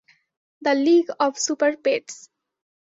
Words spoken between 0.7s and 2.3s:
League of Super-Pets.